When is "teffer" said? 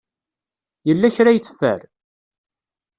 1.39-1.81